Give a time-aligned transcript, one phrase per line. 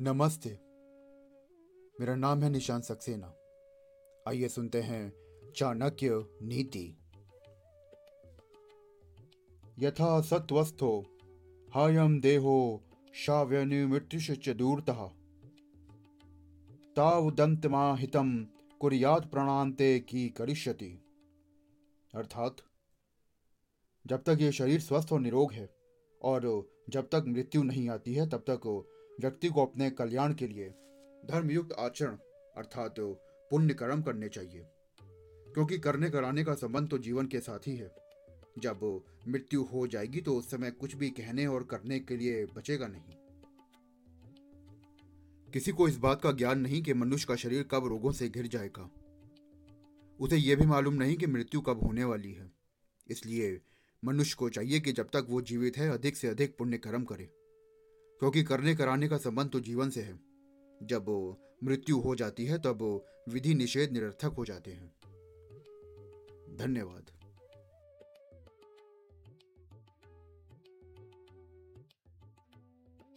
[0.00, 0.58] नमस्ते।
[2.00, 3.34] मेरा नाम है निशान सक्सेना।
[4.28, 5.12] आइए सुनते हैं
[5.56, 6.08] चाणक्य
[6.42, 6.98] नीति।
[9.78, 11.18] यथा सत्वस्थो
[11.74, 12.82] हायम देहो
[13.14, 15.08] शाव्यनिमृत्युश्च दूरतः।
[16.96, 18.46] तावदंतमाहितम
[18.80, 21.02] कुरियात प्राणांते की करिष्यति।
[22.14, 22.56] अर्थात,
[24.06, 25.74] जब तक ये शरीर स्वस्थ और निरोग है,
[26.22, 30.68] और जब तक मृत्यु नहीं आती है, तब तक व्यक्ति को अपने कल्याण के लिए
[31.30, 32.16] धर्मयुक्त आचरण
[32.56, 32.94] अर्थात
[33.50, 34.66] पुण्य कर्म करने चाहिए।
[35.54, 37.94] क्योंकि करने कराने का संबंध तो जीवन के साथ ही है।
[38.58, 42.86] जब मृत्यु हो जाएगी तो उस समय कुछ भी कहने और करने के लिए बचेगा
[42.86, 43.14] नहीं।
[45.52, 48.46] किसी को इस बात का ज्ञान नहीं कि मनुष्य का शरीर कब रोगों से घिर
[48.46, 48.90] जाएगा।
[50.20, 52.52] उसे यह भी मालूम नहीं कि मृत्यु कब होने वाली है।
[53.10, 53.60] इसलिए
[54.04, 57.30] मनुष्य को चाहिए कि जब तक वो जीवित है, अधिक से अधिक पुण्य कर्म करे।
[58.18, 60.20] क्योंकि करने कराने का संबंध तो जीवन से है।
[60.82, 64.94] जब मृत्यु हो जाती है, तब विधि निषेध निरर्थक हो जाते हैं।
[66.56, 67.17] धन्यवाद।